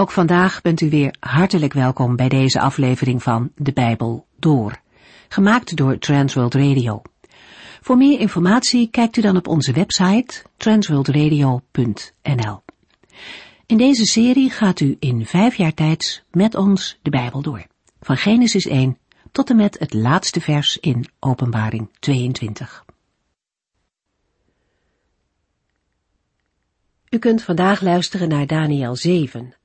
[0.00, 4.80] Ook vandaag bent u weer hartelijk welkom bij deze aflevering van De Bijbel Door,
[5.28, 7.02] gemaakt door Transworld Radio.
[7.80, 12.62] Voor meer informatie kijkt u dan op onze website transworldradio.nl.
[13.66, 17.66] In deze serie gaat u in vijf jaar tijd met ons de Bijbel door,
[18.00, 18.98] van Genesis 1
[19.32, 22.84] tot en met het laatste vers in Openbaring 22.
[27.10, 29.56] U kunt vandaag luisteren naar Daniel 7.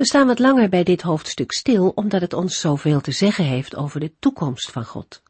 [0.00, 3.76] We staan wat langer bij dit hoofdstuk stil omdat het ons zoveel te zeggen heeft
[3.76, 5.22] over de toekomst van God.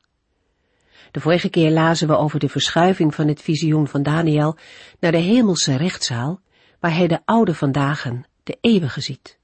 [1.11, 4.57] De vorige keer lazen we over de verschuiving van het visioen van Daniel
[5.01, 6.41] naar de hemelse rechtszaal,
[6.81, 8.07] waar hij de oude vandaag,
[8.43, 9.39] de eeuwige ziet.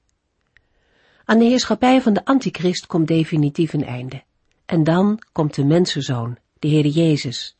[1.25, 4.23] Aan de heerschappij van de antichrist komt definitief een einde.
[4.65, 7.57] En dan komt de mensenzoon, de Heer Jezus.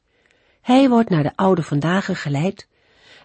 [0.62, 2.68] Hij wordt naar de oude vandaag geleid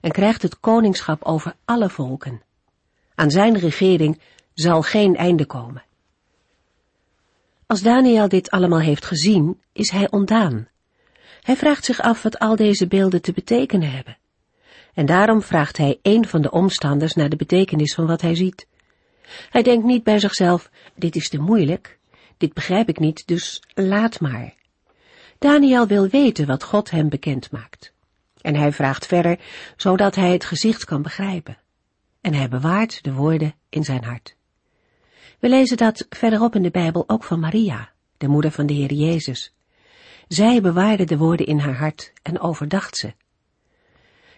[0.01, 2.43] en krijgt het koningschap over alle volken.
[3.23, 4.21] Aan zijn regering
[4.55, 5.83] zal geen einde komen.
[7.67, 10.69] Als Daniel dit allemaal heeft gezien, is hij ontdaan.
[11.41, 14.17] Hij vraagt zich af wat al deze beelden te betekenen hebben.
[14.95, 18.67] En daarom vraagt hij een van de omstanders naar de betekenis van wat hij ziet.
[19.51, 21.99] Hij denkt niet bij zichzelf, dit is te moeilijk,
[22.37, 24.55] dit begrijp ik niet, dus laat maar.
[25.39, 27.93] Daniel wil weten wat God hem bekend maakt.
[28.41, 29.39] En hij vraagt verder,
[29.77, 31.62] zodat hij het gezicht kan begrijpen.
[32.23, 34.37] En hij bewaart de woorden in zijn hart.
[35.39, 38.93] We lezen dat verderop in de Bijbel ook van Maria, de moeder van de Heer
[38.93, 39.53] Jezus.
[40.29, 43.13] Zij bewaarde de woorden in haar hart en overdacht ze.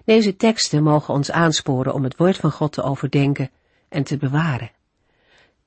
[0.05, 3.51] Deze teksten mogen ons aansporen om het woord van God te overdenken
[3.89, 4.71] en te bewaren.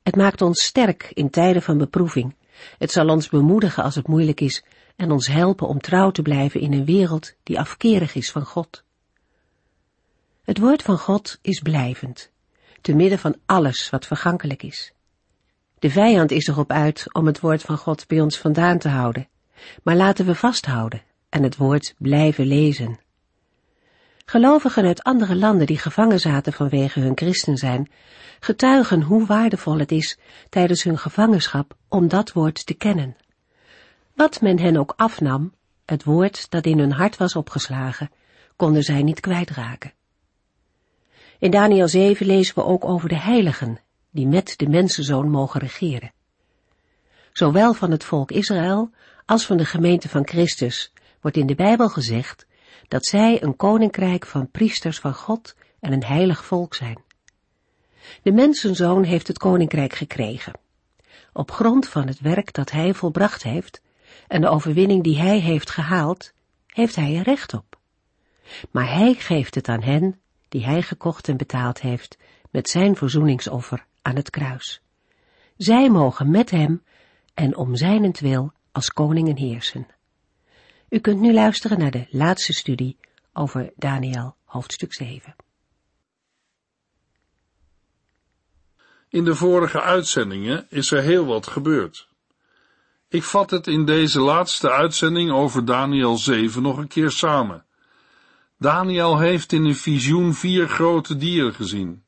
[0.04, 2.36] Het maakt ons sterk in tijden van beproeving.
[2.78, 4.64] Het zal ons bemoedigen als het moeilijk is
[4.95, 8.84] en ons helpen om trouw te blijven in een wereld die afkerig is van God.
[10.48, 12.31] Het woord van God is blijvend,
[12.81, 14.94] te midden van alles wat vergankelijk is.
[15.80, 19.28] De vijand is erop uit om het woord van God bij ons vandaan te houden,
[19.84, 22.99] maar laten we vasthouden en het woord blijven lezen.
[24.26, 27.92] Gelovigen uit andere landen die gevangen zaten vanwege hun christen zijn,
[28.39, 30.17] getuigen hoe waardevol het is
[30.50, 33.16] tijdens hun gevangenschap om dat woord te kennen.
[34.14, 35.54] Wat men hen ook afnam,
[35.86, 38.11] het woord dat in hun hart was opgeslagen,
[38.55, 39.95] konden zij niet kwijtraken.
[41.39, 43.80] In Daniel 7 lezen we ook over de heiligen,
[44.11, 46.11] die met de mensenzoon mogen regeren.
[47.33, 48.92] Zowel van het volk Israël
[49.25, 52.47] als van de gemeente van Christus wordt in de Bijbel gezegd
[52.87, 57.02] dat zij een koninkrijk van priesters van God en een heilig volk zijn.
[58.21, 60.53] De mensenzoon heeft het koninkrijk gekregen.
[61.33, 63.81] Op grond van het werk dat hij volbracht heeft
[64.27, 66.33] en de overwinning die hij heeft gehaald,
[66.67, 67.80] heeft hij er recht op.
[68.71, 72.17] Maar hij geeft het aan hen die hij gekocht en betaald heeft
[72.52, 74.81] met zijn verzoeningsoffer aan het kruis.
[75.58, 76.83] Zij mogen met hem
[77.33, 79.87] en om zijnentwil als koningen heersen.
[80.89, 82.97] U kunt nu luisteren naar de laatste studie
[83.33, 85.35] over Daniel hoofdstuk 7.
[89.09, 92.08] In de vorige uitzendingen is er heel wat gebeurd.
[93.08, 97.65] Ik vat het in deze laatste uitzending over Daniel 7 nog een keer samen.
[98.60, 102.04] Daniel heeft in een visioen vier grote dieren gezien.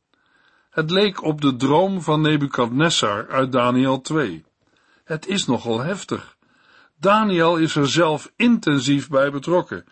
[0.69, 4.45] Het leek op de droom van Nebukadnessar uit Daniel 2.
[5.03, 6.37] Het is nogal heftig.
[6.99, 9.85] Daniel is er zelf intensief bij betrokken.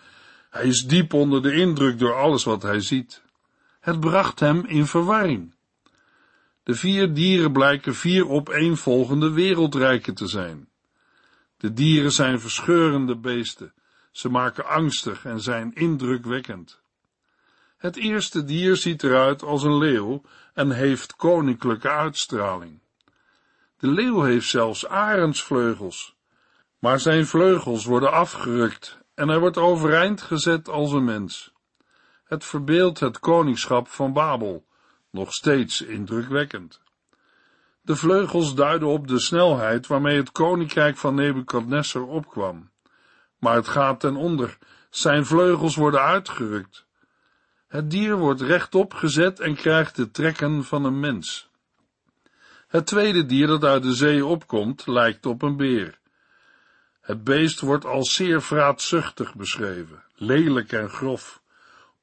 [0.50, 3.22] Hij is diep onder de indruk door alles wat hij ziet.
[3.80, 5.56] Het bracht hem in verwarring.
[6.64, 10.70] De vier dieren blijken vier opeenvolgende wereldrijken te zijn.
[11.58, 13.74] De dieren zijn verscheurende beesten.
[14.18, 16.82] Ze maken angstig en zijn indrukwekkend.
[17.78, 20.22] Het eerste dier ziet eruit als een leeuw
[20.54, 22.80] en heeft koninklijke uitstraling.
[23.80, 26.16] De leeuw heeft zelfs arendsvleugels,
[26.80, 31.54] maar zijn vleugels worden afgerukt en hij wordt overeind gezet als een mens.
[32.24, 34.66] Het verbeeldt het koningschap van Babel,
[35.10, 36.82] nog steeds indrukwekkend.
[37.82, 42.70] De vleugels duiden op de snelheid waarmee het koninkrijk van Nebukadnessar opkwam.
[43.40, 44.58] Maar het gaat ten onder,
[44.90, 46.86] zijn vleugels worden uitgerukt.
[47.68, 51.50] Het dier wordt rechtop gezet en krijgt de trekken van een mens.
[52.68, 56.00] Het tweede dier dat uit de zee opkomt, lijkt op een beer.
[57.02, 61.42] Het beest wordt als zeer vraatzuchtig beschreven, lelijk en grof,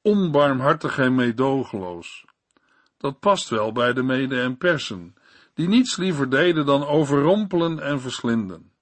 [0.02, 2.24] onbarmhartig en meedogenloos.
[2.98, 5.14] Dat past wel bij de mede en persen,
[5.54, 8.72] die niets liever deden dan overrompelen en verslinden.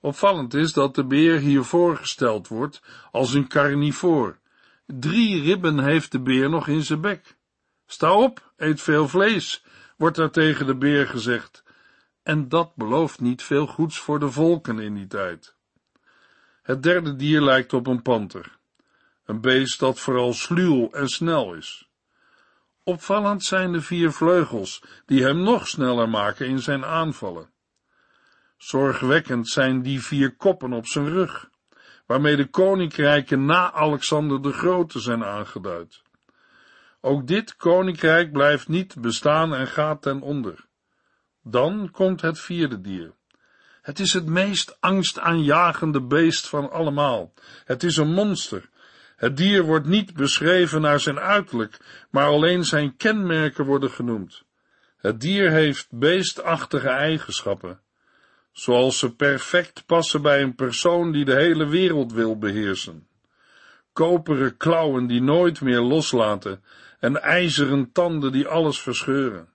[0.00, 4.38] Opvallend is dat de beer hier voorgesteld wordt als een carnivoor.
[4.86, 7.36] Drie ribben heeft de beer nog in zijn bek.
[7.86, 9.64] Sta op, eet veel vlees,
[9.96, 11.64] wordt er tegen de beer gezegd,
[12.22, 15.54] en dat belooft niet veel goeds voor de volken in die tijd.
[16.62, 18.58] Het derde dier lijkt op een panter,
[19.24, 21.88] een beest dat vooral sluw en snel is.
[22.82, 27.50] Opvallend zijn de vier vleugels, die hem nog sneller maken in zijn aanvallen.
[28.60, 31.50] Zorgwekkend zijn die vier koppen op zijn rug,
[32.06, 36.02] waarmee de koninkrijken na Alexander de Grote zijn aangeduid.
[37.00, 40.66] Ook dit koninkrijk blijft niet bestaan en gaat ten onder.
[41.42, 43.12] Dan komt het vierde dier.
[43.82, 47.32] Het is het meest angstaanjagende beest van allemaal.
[47.64, 48.68] Het is een monster.
[49.16, 54.42] Het dier wordt niet beschreven naar zijn uiterlijk, maar alleen zijn kenmerken worden genoemd.
[54.96, 57.80] Het dier heeft beestachtige eigenschappen,
[58.52, 63.08] zoals ze perfect passen bij een persoon die de hele wereld wil beheersen.
[63.92, 66.64] Koperen klauwen die nooit meer loslaten
[66.98, 69.48] en ijzeren tanden die alles verscheuren.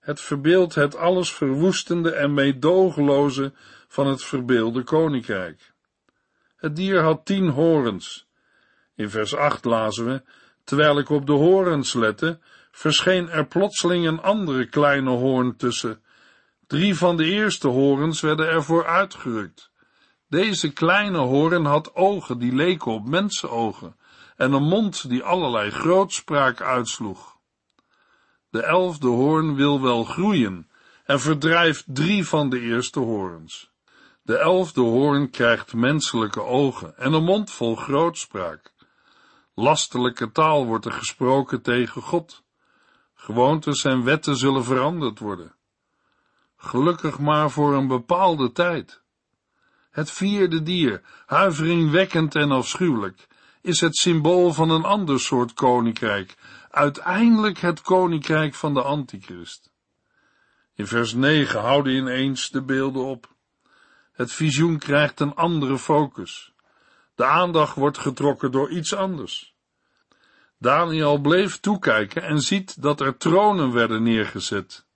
[0.00, 3.52] Het verbeeldt het alles verwoestende en meedogenloze
[3.88, 5.72] van het verbeelde koninkrijk.
[6.56, 8.28] Het dier had tien horens.
[8.94, 10.22] In vers 8 lazen we,
[10.64, 12.38] terwijl ik op de horens lette,
[12.70, 16.02] verscheen er plotseling een andere kleine hoorn tussen.
[16.70, 19.70] Drie van de eerste horens werden ervoor uitgerukt.
[20.28, 23.96] Deze kleine hoorn had ogen die leken op mensenogen
[24.36, 27.36] en een mond die allerlei grootspraak uitsloeg.
[28.50, 30.70] De elfde hoorn wil wel groeien
[31.04, 33.70] en verdrijft drie van de eerste hoorns.
[34.22, 38.72] De elfde hoorn krijgt menselijke ogen en een mond vol grootspraak.
[39.54, 42.42] Lastelijke taal wordt er gesproken tegen God.
[43.14, 45.58] Gewoontes en wetten zullen veranderd worden.
[46.62, 49.02] Gelukkig maar voor een bepaalde tijd.
[49.90, 53.26] Het vierde dier, huiveringwekkend en afschuwelijk,
[53.62, 56.34] is het symbool van een ander soort koninkrijk,
[56.70, 59.70] uiteindelijk het koninkrijk van de antichrist.
[60.74, 63.34] In vers 9 houden ineens de beelden op.
[64.12, 66.52] Het visioen krijgt een andere focus.
[67.14, 69.54] De aandacht wordt getrokken door iets anders.
[70.58, 74.88] Daniel bleef toekijken en ziet dat er tronen werden neergezet.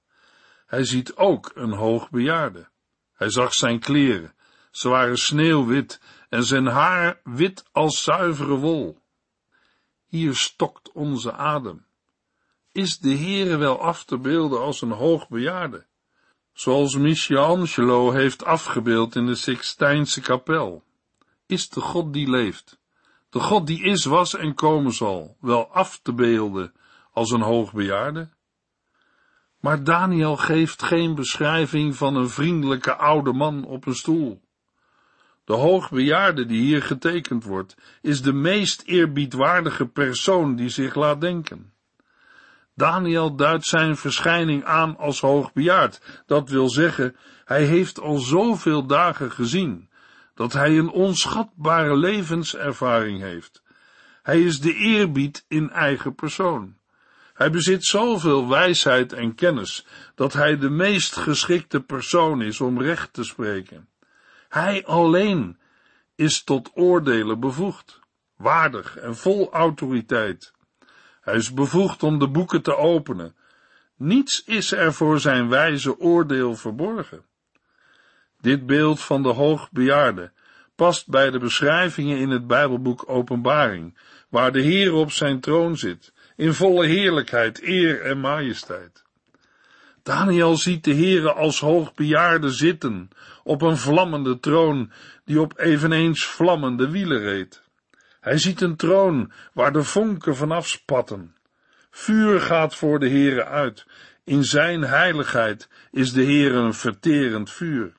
[0.75, 2.69] Hij ziet ook een hoogbejaarde.
[3.13, 4.35] Hij zag zijn kleren.
[4.71, 8.99] Ze waren sneeuwwit en zijn haar wit als zuivere wol.
[10.07, 11.87] Hier stokt onze adem.
[12.73, 15.87] Is de Heere wel af te beelden als een hoogbejaarde,
[16.53, 20.85] zoals Michelangelo heeft afgebeeld in de Sixtijnse kapel?
[21.47, 22.79] Is de God die leeft,
[23.31, 26.75] de God die is, was en komen zal, wel af te beelden
[27.13, 28.29] als een hoogbejaarde?
[29.65, 34.43] Maar Daniel geeft geen beschrijving van een vriendelijke oude man op een stoel.
[35.45, 41.73] De hoogbejaarde die hier getekend wordt, is de meest eerbiedwaardige persoon die zich laat denken.
[42.75, 46.23] Daniel duidt zijn verschijning aan als hoogbejaard.
[46.27, 49.91] Dat wil zeggen, hij heeft al zoveel dagen gezien,
[50.35, 53.63] dat hij een onschatbare levenservaring heeft.
[54.23, 56.77] Hij is de eerbied in eigen persoon.
[57.35, 63.13] Hij bezit zoveel wijsheid en kennis, dat hij de meest geschikte persoon is om recht
[63.13, 63.89] te spreken.
[64.49, 65.59] Hij alleen
[66.15, 68.01] is tot oordelen bevoegd,
[68.37, 70.53] waardig en vol autoriteit.
[71.21, 73.37] Hij is bevoegd om de boeken te openen.
[73.97, 77.25] Niets is er voor zijn wijze oordeel verborgen.
[78.41, 80.33] Dit beeld van de hoogbejaarde
[80.75, 86.13] past bij de beschrijvingen in het Bijbelboek Openbaring, waar de Heer op zijn troon zit,
[86.37, 89.03] in volle heerlijkheid, eer en majesteit.
[90.03, 93.09] Daniel ziet de Heere als hoogbejaarde zitten,
[93.43, 94.93] op een vlammende troon,
[95.25, 97.63] die op eveneens vlammende wielen reed.
[98.21, 101.37] Hij ziet een troon waar de vonken vanaf spatten.
[101.91, 103.87] Vuur gaat voor de Heere uit.
[104.25, 107.93] In zijn heiligheid is de Heere een verterend vuur.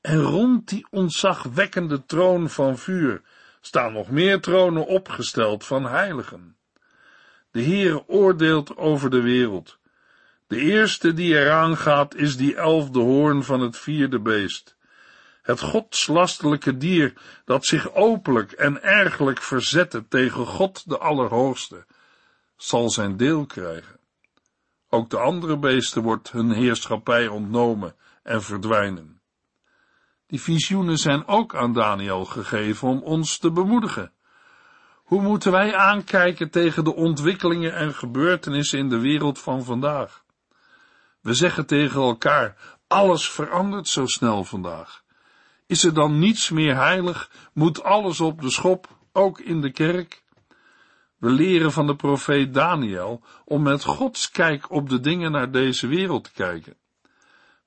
[0.00, 3.22] En rond die ontzagwekkende troon van vuur
[3.60, 6.56] staan nog meer tronen opgesteld van heiligen.
[7.50, 9.78] De Heere oordeelt over de wereld.
[10.46, 14.76] De eerste die eraan gaat is die elfde hoorn van het vierde beest.
[15.42, 17.12] Het godslastelijke dier
[17.44, 21.86] dat zich openlijk en ergelijk verzette tegen God de Allerhoogste,
[22.56, 23.98] zal zijn deel krijgen.
[24.88, 29.20] Ook de andere beesten wordt hun heerschappij ontnomen en verdwijnen.
[30.26, 34.12] Die visioenen zijn ook aan Daniel gegeven om ons te bemoedigen.
[35.10, 40.24] Hoe moeten wij aankijken tegen de ontwikkelingen en gebeurtenissen in de wereld van vandaag?
[41.20, 45.02] We zeggen tegen elkaar, alles verandert zo snel vandaag.
[45.66, 47.30] Is er dan niets meer heilig?
[47.52, 50.22] Moet alles op de schop, ook in de kerk?
[51.18, 55.86] We leren van de profeet Daniel om met Gods kijk op de dingen naar deze
[55.86, 56.76] wereld te kijken.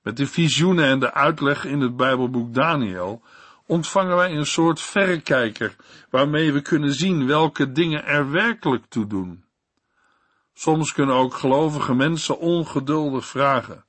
[0.02, 3.22] Met de visioenen en de uitleg in het Bijbelboek Daniel
[3.66, 5.76] ontvangen wij een soort verrekijker
[6.10, 9.44] waarmee we kunnen zien welke dingen er werkelijk toe doen.
[10.54, 13.84] Soms kunnen ook gelovige mensen ongeduldig vragen: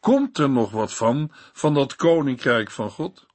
[0.00, 3.26] Komt er nog wat van, van dat koninkrijk van God?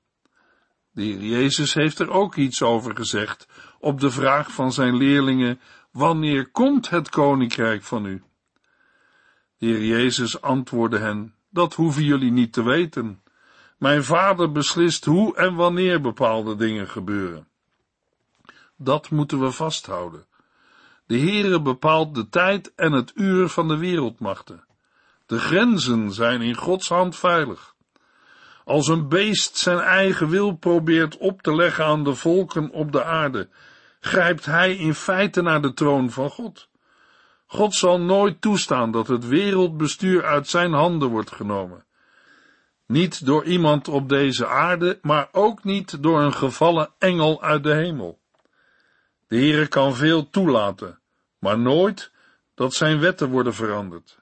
[0.92, 3.48] De Heer Jezus heeft er ook iets over gezegd
[3.80, 5.60] op de vraag van zijn leerlingen:
[5.92, 8.24] Wanneer komt het koninkrijk van u?
[9.58, 13.23] De Heer Jezus antwoordde hen: Dat hoeven jullie niet te weten.
[13.84, 17.48] Mijn vader beslist hoe en wanneer bepaalde dingen gebeuren.
[18.78, 20.26] Dat moeten we vasthouden.
[21.06, 24.66] De Heere bepaalt de tijd en het uur van de wereldmachten.
[25.26, 27.76] De grenzen zijn in Gods hand veilig.
[28.64, 33.04] Als een beest zijn eigen wil probeert op te leggen aan de volken op de
[33.04, 33.50] aarde,
[34.00, 36.68] grijpt hij in feite naar de troon van God.
[37.46, 41.86] God zal nooit toestaan dat het wereldbestuur uit zijn handen wordt genomen.
[42.88, 47.74] Niet door iemand op deze aarde, maar ook niet door een gevallen engel uit de
[47.74, 48.20] hemel.
[49.28, 51.00] De Heere kan veel toelaten,
[51.40, 52.12] maar nooit
[52.56, 54.22] dat zijn wetten worden veranderd.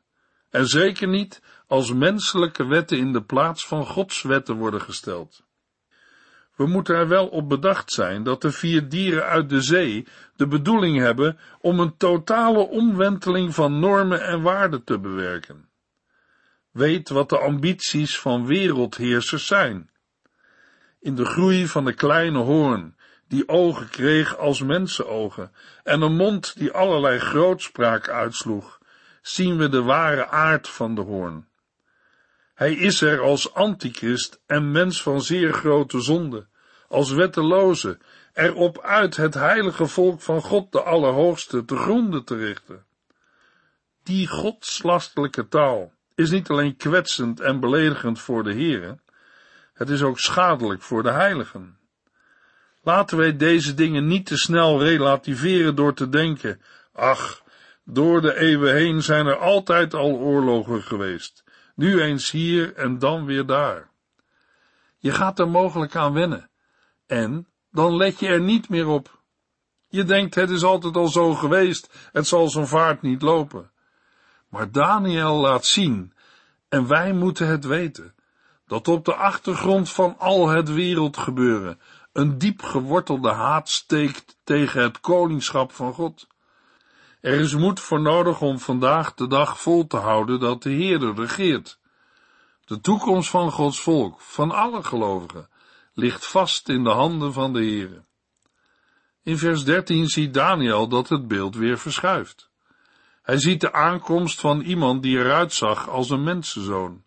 [0.50, 5.44] En zeker niet als menselijke wetten in de plaats van Gods wetten worden gesteld.
[6.56, 10.48] We moeten er wel op bedacht zijn dat de vier dieren uit de zee de
[10.48, 15.70] bedoeling hebben om een totale omwenteling van normen en waarden te bewerken.
[16.72, 19.90] Weet wat de ambities van wereldheersers zijn.
[21.00, 22.96] In de groei van de kleine hoorn,
[23.28, 25.52] die ogen kreeg als mensenogen,
[25.84, 28.80] en een mond die allerlei grootspraak uitsloeg,
[29.22, 31.48] zien we de ware aard van de hoorn.
[32.54, 36.48] Hij is er als antichrist en mens van zeer grote zonde,
[36.88, 38.00] als wetteloze,
[38.34, 42.86] erop uit het heilige volk van God de Allerhoogste te gronden te richten.
[44.04, 49.00] Die godslastelijke taal is niet alleen kwetsend en beledigend voor de Here,
[49.74, 51.78] het is ook schadelijk voor de heiligen.
[52.82, 56.62] Laten wij deze dingen niet te snel relativeren door te denken,
[56.94, 57.44] ach,
[57.84, 61.44] door de eeuwen heen zijn er altijd al oorlogen geweest,
[61.76, 63.90] nu eens hier en dan weer daar.
[64.98, 66.50] Je gaat er mogelijk aan wennen,
[67.08, 69.20] en dan let je er niet meer op.
[69.88, 73.71] Je denkt, het is altijd al zo geweest, het zal zijn vaart niet lopen.
[74.52, 76.14] Maar Daniel laat zien,
[76.70, 78.16] en wij moeten het weten,
[78.68, 81.80] dat op de achtergrond van al het wereldgebeuren
[82.14, 86.28] een diep gewortelde haat steekt tegen het koningschap van God.
[87.22, 91.14] Er is moed voor nodig om vandaag de dag vol te houden dat de Heer
[91.14, 91.80] regeert.
[92.66, 95.50] De toekomst van Gods volk, van alle gelovigen,
[95.94, 98.06] ligt vast in de handen van de Heer.
[99.24, 102.51] In vers 13 ziet Daniel dat het beeld weer verschuift.
[103.22, 107.04] Hij ziet de aankomst van iemand die eruit zag als een mensenzoon.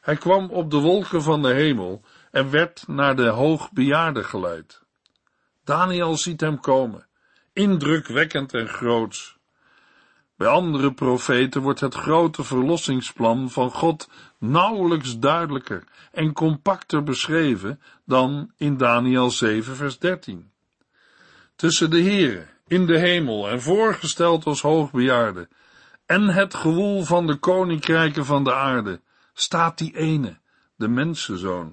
[0.00, 4.82] Hij kwam op de wolken van de hemel en werd naar de hoogbejaarde geleid.
[5.64, 7.06] Daniel ziet hem komen,
[7.52, 9.38] indrukwekkend en groots.
[10.36, 18.52] Bij andere profeten wordt het grote verlossingsplan van God nauwelijks duidelijker en compacter beschreven dan
[18.56, 20.50] in Daniel 7 vers 13.
[21.56, 25.48] Tussen de Here, in de hemel en voorgesteld als hoogbejaarde,
[26.06, 29.00] en het gewoel van de koninkrijken van de aarde,
[29.34, 30.38] staat die ene,
[30.76, 31.72] de mensenzoon.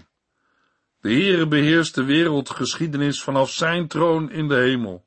[1.02, 5.06] De Heere beheerst de wereldgeschiedenis vanaf zijn troon in de hemel.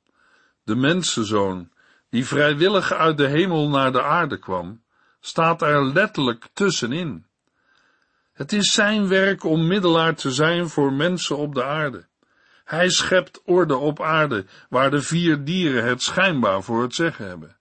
[0.65, 1.71] De mensenzoon,
[2.11, 4.83] die vrijwillig uit de hemel naar de aarde kwam,
[5.21, 7.27] staat er letterlijk tussenin.
[8.33, 12.08] Het is zijn werk om middelaar te zijn voor mensen op de aarde.
[12.69, 17.57] Hij schept orde op aarde, waar de vier dieren het schijnbaar voor het zeggen hebben.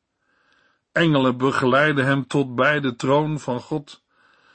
[0.92, 4.04] Engelen begeleiden hem tot bij de troon van God.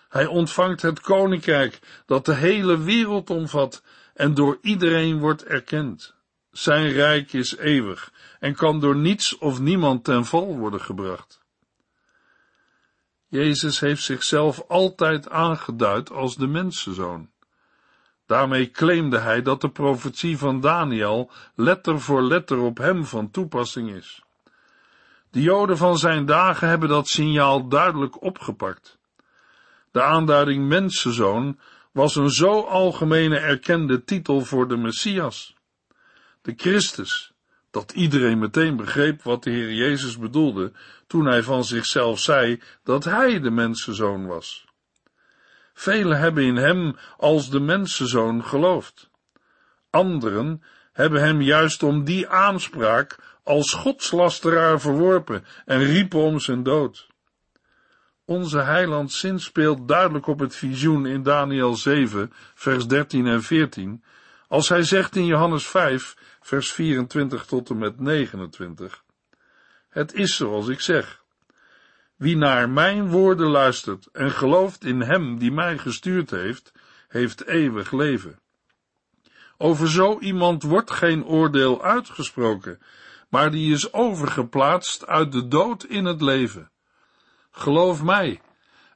[0.08, 3.82] Hij ontvangt het koninkrijk dat de hele wereld omvat
[4.14, 6.14] en door iedereen wordt erkend.
[6.50, 11.40] Zijn rijk is eeuwig en kan door niets of niemand ten val worden gebracht.
[13.28, 17.31] Jezus heeft zichzelf altijd aangeduid als de mensenzoon.
[18.32, 23.90] Daarmee claimde hij dat de profetie van Daniel letter voor letter op hem van toepassing
[23.90, 24.22] is.
[25.30, 28.98] De Joden van zijn dagen hebben dat signaal duidelijk opgepakt.
[29.90, 31.58] De aanduiding mensenzoon
[31.90, 35.54] was een zo algemene erkende titel voor de Messias.
[36.42, 37.32] De Christus,
[37.70, 40.72] dat iedereen meteen begreep wat de Heer Jezus bedoelde
[41.06, 44.71] toen hij van zichzelf zei dat hij de mensenzoon was.
[45.74, 49.10] Velen hebben in hem als de mensenzoon geloofd.
[49.90, 50.62] Anderen
[50.92, 57.10] hebben hem juist om die aanspraak als godslasteraar verworpen en riepen om zijn dood.
[58.24, 64.04] Onze heiland zinspeelt duidelijk op het visioen in Daniel 7, vers 13 en 14,
[64.48, 69.04] als hij zegt in Johannes 5, vers 24 tot en met 29.
[69.88, 71.21] Het is zoals ik zeg.
[72.22, 76.72] Wie naar mijn woorden luistert en gelooft in hem die mij gestuurd heeft,
[77.08, 78.38] heeft eeuwig leven.
[79.58, 82.78] Over zo iemand wordt geen oordeel uitgesproken,
[83.28, 86.70] maar die is overgeplaatst uit de dood in het leven.
[87.50, 88.40] Geloof mij,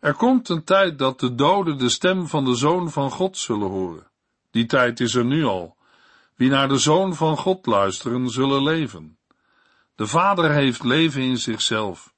[0.01, 3.69] er komt een tijd dat de doden de stem van de Zoon van God zullen
[3.69, 4.11] horen.
[4.51, 5.77] Die tijd is er nu al.
[6.35, 9.19] Wie naar de Zoon van God luisteren, zullen leven.
[9.95, 12.15] De Vader heeft leven in zichzelf.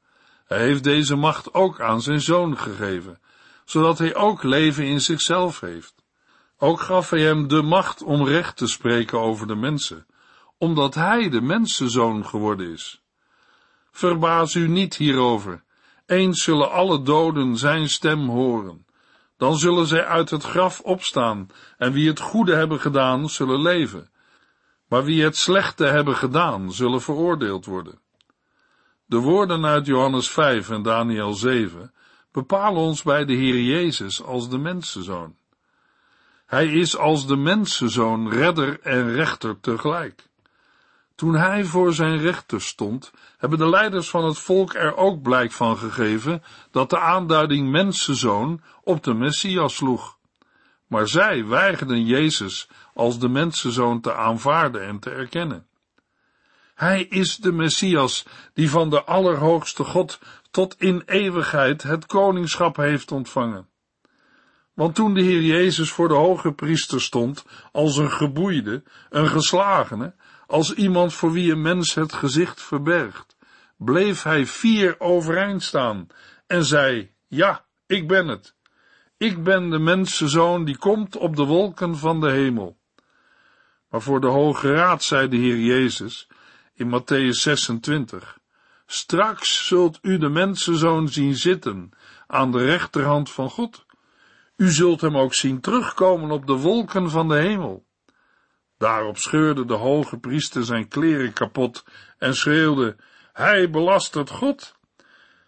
[0.49, 3.21] Hij heeft deze macht ook aan zijn Zoon gegeven,
[3.65, 5.95] zodat hij ook leven in zichzelf heeft.
[6.59, 10.07] Ook gaf hij hem de macht om recht te spreken over de mensen,
[10.59, 13.03] omdat hij de mensenzoon geworden is.
[13.91, 15.65] Verbaas u niet hierover.
[16.07, 18.87] Eens zullen alle doden zijn stem horen.
[19.37, 24.11] Dan zullen zij uit het graf opstaan, en wie het goede hebben gedaan, zullen leven.
[24.89, 28.01] Maar wie het slechte hebben gedaan, zullen veroordeeld worden.
[29.09, 31.93] De woorden uit Johannes 5 en Daniel 7
[32.33, 35.37] bepalen ons bij de Heer Jezus als de mensenzoon.
[36.47, 40.29] Hij is als de mensenzoon redder en rechter tegelijk.
[41.15, 45.53] Toen hij voor zijn rechter stond, hebben de leiders van het volk er ook blijk
[45.53, 50.19] van gegeven dat de aanduiding mensenzoon op de Messias sloeg.
[50.87, 55.68] Maar zij weigerden Jezus als de mensenzoon te aanvaarden en te erkennen.
[56.79, 60.19] Hij is de Messias die van de Allerhoogste God
[60.51, 63.69] tot in eeuwigheid het koningschap heeft ontvangen.
[64.75, 70.15] Want toen de Heer Jezus voor de hoge priester stond, als een geboeide, een geslagene,
[70.47, 73.37] als iemand voor wie een mens het gezicht verbergt,
[73.77, 76.07] bleef hij vier overeind staan
[76.47, 78.55] en zei, ja, ik ben het.
[79.17, 82.79] Ik ben de mensenzoon die komt op de wolken van de hemel.
[83.91, 86.29] Maar voor de Hoge Raad zei de Heer Jezus
[86.79, 88.39] in Matthäus 26,
[88.87, 91.91] Straks zult u de mensenzoon zien zitten
[92.27, 93.87] aan de rechterhand van God.
[94.57, 97.87] U zult hem ook zien terugkomen op de wolken van de hemel.
[98.79, 101.85] Daarop scheurde de hoge priester zijn kleren kapot
[102.19, 102.97] en schreeuwde,
[103.33, 104.77] hij belastert God.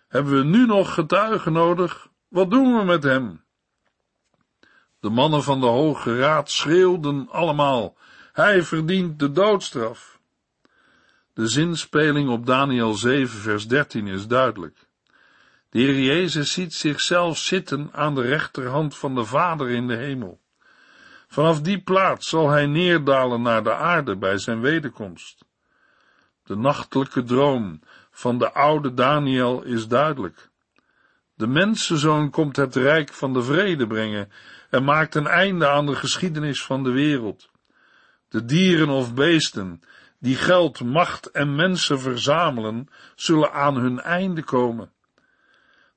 [0.08, 2.08] Hebben we nu nog getuigen nodig?
[2.28, 3.44] Wat doen we met hem?
[5.00, 7.96] De mannen van de Hoge Raad schreeuwden allemaal,
[8.32, 10.09] hij verdient de doodstraf.
[11.40, 14.78] De zinspeling op Daniel 7 vers 13 is duidelijk.
[15.70, 20.40] De Heer Jezus ziet zichzelf zitten aan de rechterhand van de Vader in de hemel.
[21.28, 25.44] Vanaf die plaats zal hij neerdalen naar de aarde bij zijn wederkomst.
[26.44, 30.50] De nachtelijke droom van de oude Daniel is duidelijk.
[31.34, 34.32] De mensenzoon komt het rijk van de vrede brengen
[34.70, 37.50] en maakt een einde aan de geschiedenis van de wereld.
[38.28, 39.82] De dieren of beesten
[40.20, 44.92] die geld, macht en mensen verzamelen, zullen aan hun einde komen.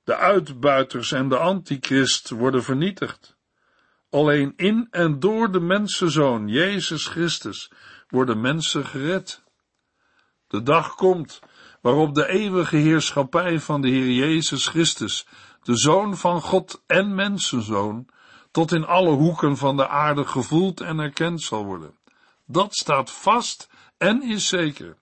[0.04, 3.36] De uitbuiters en de antichrist worden vernietigd.
[4.10, 7.72] Alleen in en door de mensenzoon, Jezus Christus,
[8.08, 9.44] worden mensen gered.
[10.48, 11.40] De dag komt
[11.82, 15.28] waarop de eeuwige heerschappij van de Heer Jezus Christus,
[15.62, 18.08] de Zoon van God en mensenzoon,
[18.52, 21.98] tot in alle hoeken van de aarde gevoeld en erkend zal worden.
[22.46, 23.70] Dat staat vast
[24.04, 24.98] en is zeker.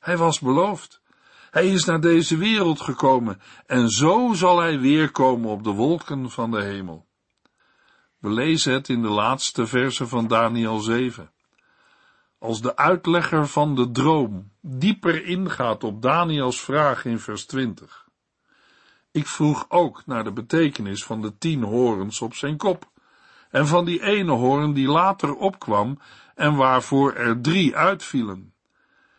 [0.00, 1.00] Hij was beloofd.
[1.50, 6.50] Hij is naar deze wereld gekomen en zo zal hij weerkomen op de wolken van
[6.50, 7.06] de hemel.
[8.18, 11.30] We lezen het in de laatste verse van Daniel 7.
[12.38, 18.08] Als de uitlegger van de droom dieper ingaat op Daniels vraag in vers 20.
[19.10, 22.90] Ik vroeg ook naar de betekenis van de tien horens op zijn kop
[23.50, 25.98] en van die ene hoorn die later opkwam
[26.34, 28.54] en waarvoor er drie uitvielen,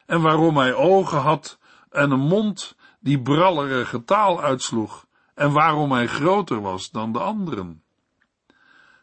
[0.06, 6.08] en waarom hij ogen had en een mond die brallerige taal uitsloeg, en waarom hij
[6.08, 7.84] groter was dan de anderen.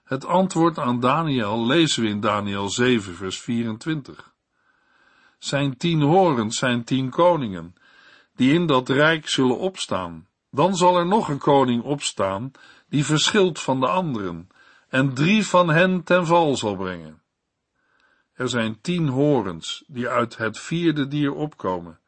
[0.05, 4.33] Het antwoord aan Daniel lezen we in Daniel 7, vers 24.
[5.39, 7.75] Zijn tien horens zijn tien koningen,
[8.37, 10.29] die in dat rijk zullen opstaan.
[10.51, 12.51] Dan zal er nog een koning opstaan,
[12.89, 14.49] die verschilt van de anderen,
[14.89, 17.23] en drie van hen ten val zal brengen.
[18.41, 21.99] Er zijn tien horens die uit het vierde dier opkomen,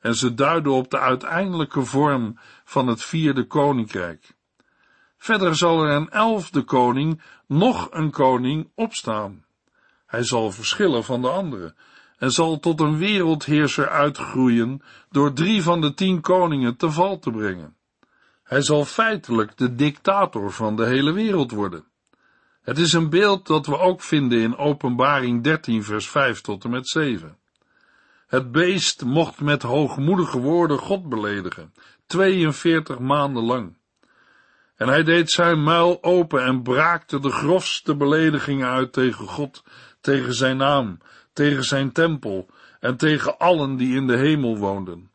[0.00, 4.34] en ze duiden op de uiteindelijke vorm van het vierde koninkrijk.
[5.16, 9.44] Verder zal er een elfde koning, nog een koning, opstaan.
[10.06, 11.76] Hij zal verschillen van de anderen,
[12.18, 17.30] en zal tot een wereldheerser uitgroeien door drie van de tien koningen te val te
[17.30, 17.76] brengen.
[18.42, 21.84] Hij zal feitelijk de dictator van de hele wereld worden.
[22.64, 26.70] Het is een beeld dat we ook vinden in Openbaring 13 vers 5 tot en
[26.70, 27.38] met 7.
[28.26, 31.74] Het beest mocht met hoogmoedige woorden God beledigen,
[32.06, 33.76] 42 maanden lang.
[34.76, 39.64] En hij deed zijn muil open en braakte de grofste beledigingen uit tegen God,
[40.00, 40.98] tegen zijn naam,
[41.32, 42.48] tegen zijn tempel
[42.80, 45.10] en tegen allen die in de hemel woonden.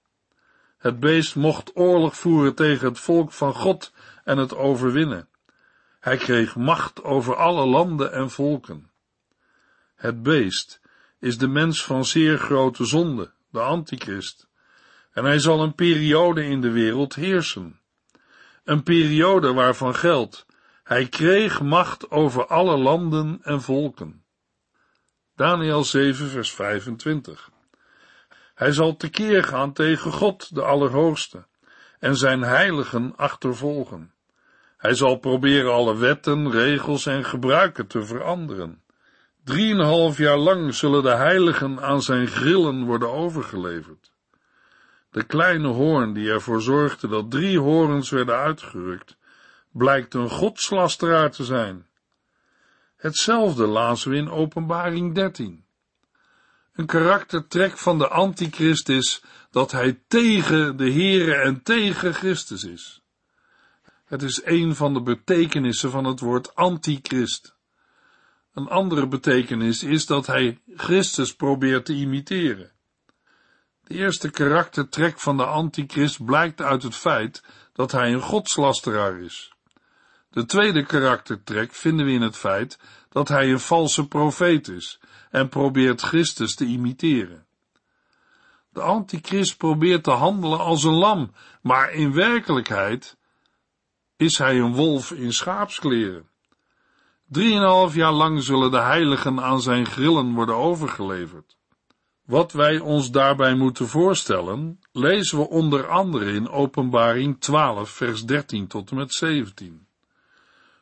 [0.78, 5.28] Het beest mocht oorlog voeren tegen het volk van God en het overwinnen.
[6.00, 8.92] Hij kreeg macht over alle landen en volken.
[9.96, 10.82] Het beest
[11.20, 14.48] is de mens van zeer grote zonde, de antichrist,
[15.12, 17.80] en hij zal een periode in de wereld heersen.
[18.64, 20.46] Een periode waarvan geldt,
[20.84, 24.24] hij kreeg macht over alle landen en volken.
[25.36, 27.52] Daniel 7 vers 25
[28.56, 31.48] Hij zal tekeer gaan tegen God, de Allerhoogste,
[32.00, 34.14] en zijn heiligen achtervolgen.
[34.80, 38.82] Hij zal proberen alle wetten, regels en gebruiken te veranderen.
[39.44, 44.12] Drieënhalf jaar lang zullen de heiligen aan zijn grillen worden overgeleverd.
[45.12, 49.18] De kleine hoorn die ervoor zorgde dat drie horens werden uitgerukt,
[49.72, 51.88] blijkt een godslasteraar te zijn.
[52.96, 55.66] Hetzelfde lazen we in Openbaring 13.
[56.74, 63.02] Een karaktertrek van de antichrist is dat hij tegen de Here en tegen Christus is.
[64.10, 67.56] Het is een van de betekenissen van het woord antichrist.
[68.54, 72.72] Een andere betekenis is dat hij Christus probeert te imiteren.
[73.84, 77.44] De eerste karaktertrek van de antichrist blijkt uit het feit
[77.74, 79.54] dat hij een godslasteraar is.
[80.30, 85.50] De tweede karaktertrek vinden we in het feit dat hij een valse profeet is en
[85.50, 87.46] probeert Christus te imiteren.
[88.70, 93.18] De antichrist probeert te handelen als een lam, maar in werkelijkheid
[94.20, 96.28] is hij een wolf in schaapskleren.
[97.26, 101.58] Drieënhalf jaar lang zullen de heiligen aan zijn grillen worden overgeleverd.
[102.26, 108.68] Wat wij ons daarbij moeten voorstellen, lezen we onder andere in Openbaring 12, vers 13
[108.68, 109.88] tot en met 17.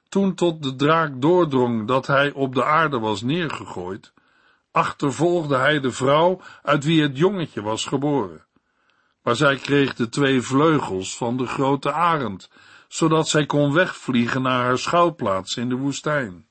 [0.10, 4.13] Toen tot de draak doordrong dat hij op de aarde was neergegooid,
[4.71, 8.45] achtervolgde hij de vrouw uit wie het jongetje was geboren.
[9.21, 12.50] Maar zij kreeg de twee vleugels van de grote arend
[12.88, 16.47] zodat zij kon wegvliegen naar haar schouwplaats in de woestijn.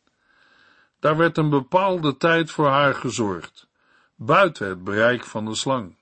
[1.01, 3.69] Daar werd een bepaalde tijd voor haar gezorgd,
[4.15, 5.97] buiten het bereik van de slang.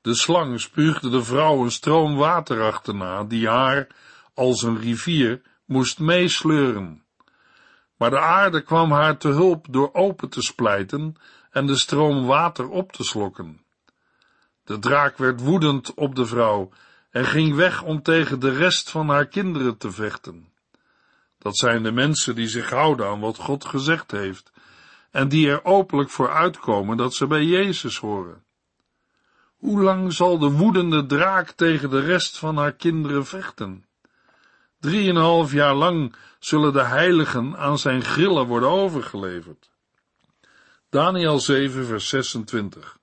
[0.00, 3.86] De slang spuugde de vrouw een stroom water achterna, die haar,
[4.34, 7.04] als een rivier, moest meesleuren.
[7.96, 11.16] Maar de aarde kwam haar te hulp door open te splijten
[11.50, 13.64] en de stroom water op te slokken.
[14.64, 16.70] De draak werd woedend op de vrouw
[17.16, 20.48] en ging weg om tegen de rest van haar kinderen te vechten.
[21.38, 24.52] Dat zijn de mensen die zich houden aan wat God gezegd heeft
[25.10, 28.42] en die er openlijk voor uitkomen dat ze bij Jezus horen.
[29.56, 33.84] Hoe lang zal de woedende draak tegen de rest van haar kinderen vechten?
[34.80, 39.70] Drieënhalf jaar lang zullen de heiligen aan zijn grillen worden overgeleverd.
[40.90, 42.98] Daniel 7 vers 26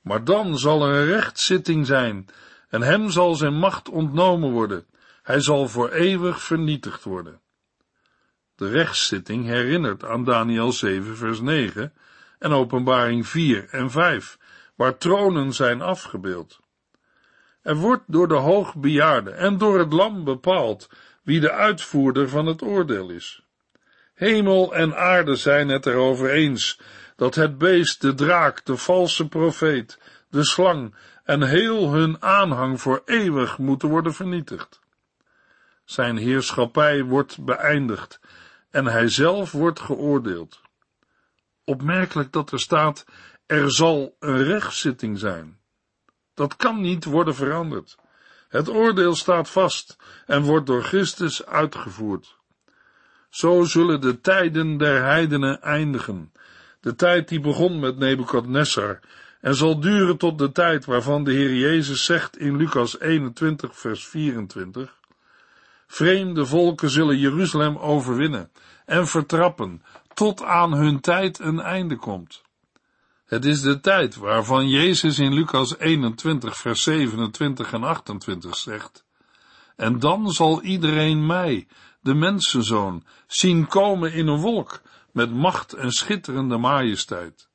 [0.00, 2.28] Maar dan zal er een rechtszitting zijn
[2.70, 4.86] en hem zal zijn macht ontnomen worden.
[5.22, 7.40] Hij zal voor eeuwig vernietigd worden.
[8.54, 11.92] De rechtszitting herinnert aan Daniel 7 vers 9
[12.38, 14.38] en openbaring 4 en 5,
[14.74, 16.60] waar tronen zijn afgebeeld.
[17.62, 20.88] Er wordt door de hoogbejaarde en door het lam bepaald
[21.22, 23.42] wie de uitvoerder van het oordeel is.
[24.14, 26.80] Hemel en aarde zijn het erover eens
[27.16, 30.94] dat het beest, de draak, de valse profeet, de slang
[31.30, 34.80] en heel hun aanhang voor eeuwig moeten worden vernietigd.
[35.84, 38.20] Zijn heerschappij wordt beëindigd
[38.70, 40.60] en hij zelf wordt geoordeeld.
[41.64, 43.04] Opmerkelijk dat er staat,
[43.46, 45.58] er zal een rechtszitting zijn.
[46.34, 47.96] Dat kan niet worden veranderd.
[48.48, 52.38] Het oordeel staat vast en wordt door Christus uitgevoerd.
[53.28, 56.32] Zo zullen de tijden der heidenen eindigen,
[56.80, 59.00] de tijd die begon met Nebukadnessar
[59.40, 64.06] en zal duren tot de tijd waarvan de Heer Jezus zegt in Lucas 21 vers
[64.06, 64.98] 24
[65.92, 68.50] Vreemde volken zullen Jeruzalem overwinnen
[68.86, 69.82] en vertrappen
[70.14, 72.42] tot aan hun tijd een einde komt.
[73.26, 79.04] Het is de tijd waarvan Jezus in Lucas 21 vers 27 en 28 zegt
[79.76, 81.66] En dan zal iedereen mij,
[82.00, 84.80] de mensenzoon, zien komen in een wolk
[85.12, 87.49] met macht en schitterende majesteit.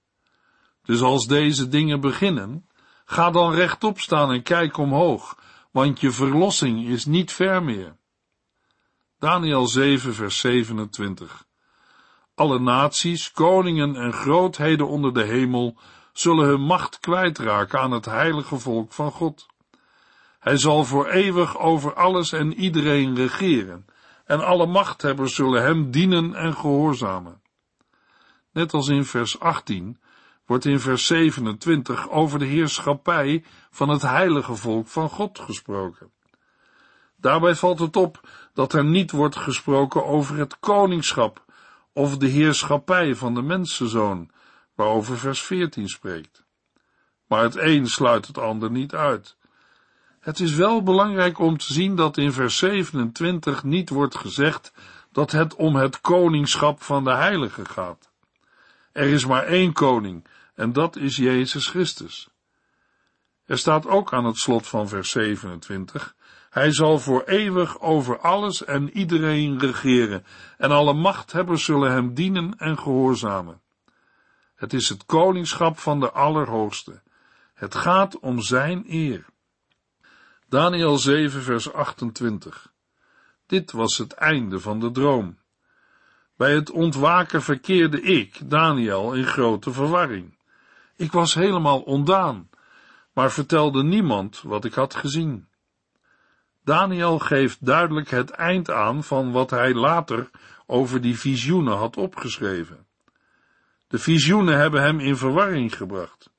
[0.86, 2.70] Dus als deze dingen beginnen,
[3.06, 5.38] ga dan rechtop staan en kijk omhoog,
[5.72, 7.98] want je verlossing is niet ver meer.
[9.20, 11.46] Daniel 7, vers 27.
[12.36, 15.78] Alle naties, koningen en grootheden onder de hemel
[16.14, 19.48] zullen hun macht kwijtraken aan het heilige volk van God.
[20.40, 23.86] Hij zal voor eeuwig over alles en iedereen regeren,
[24.26, 27.42] en alle machthebbers zullen hem dienen en gehoorzamen.
[28.52, 30.00] Net als in vers 18
[30.46, 36.12] wordt in vers 27 over de heerschappij van het heilige volk van God gesproken.
[37.16, 38.20] Daarbij valt het op
[38.54, 41.46] dat er niet wordt gesproken over het koningschap
[41.94, 44.30] of de heerschappij van de mensenzoon,
[44.76, 46.44] waarover vers 14 spreekt.
[47.28, 49.38] Maar het een sluit het ander niet uit.
[50.20, 54.74] Het is wel belangrijk om te zien dat in vers 27 niet wordt gezegd
[55.12, 58.12] dat het om het koningschap van de heilige gaat.
[58.92, 62.30] Er is maar één koning, en dat is Jezus Christus.
[63.46, 66.16] Er staat ook aan het slot van vers 27,
[66.50, 70.26] hij zal voor eeuwig over alles en iedereen regeren,
[70.58, 73.62] en alle machthebbers zullen hem dienen en gehoorzamen.
[74.56, 77.02] Het is het koningschap van de Allerhoogste.
[77.54, 79.26] Het gaat om zijn eer.
[80.50, 82.74] Daniel 7, vers 28.
[83.46, 85.38] Dit was het einde van de droom.
[86.38, 90.35] Bij het ontwaken verkeerde ik, Daniel, in grote verwarring.
[90.98, 92.50] Ik was helemaal ondaan,
[93.14, 95.48] maar vertelde niemand wat ik had gezien.
[96.64, 100.30] Daniel geeft duidelijk het eind aan van wat hij later
[100.66, 102.86] over die visioenen had opgeschreven.
[103.88, 106.34] De visioenen hebben hem in verwarring gebracht.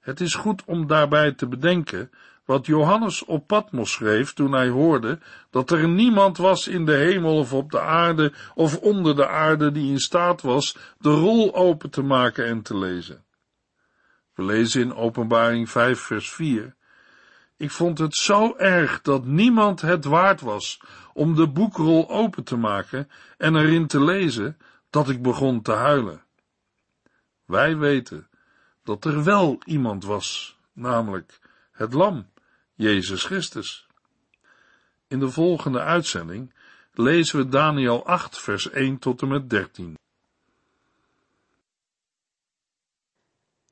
[0.00, 2.10] Het is goed om daarbij te bedenken
[2.44, 5.18] wat Johannes op Patmos schreef toen hij hoorde
[5.50, 9.72] dat er niemand was in de hemel of op de aarde of onder de aarde
[9.72, 13.24] die in staat was de rol open te maken en te lezen.
[14.34, 16.74] We lezen in Openbaring 5 vers 4
[17.56, 20.80] ik vond het zo erg dat niemand het waard was
[21.12, 24.58] om de boekrol open te maken en erin te lezen,
[24.90, 26.24] dat ik begon te huilen.
[27.44, 28.28] Wij weten
[28.82, 31.40] dat er wel iemand was, namelijk
[31.72, 32.30] het lam,
[32.74, 33.86] Jezus Christus.
[35.08, 36.54] In de volgende uitzending
[36.92, 39.96] lezen we Daniel 8, vers 1 tot en met 13.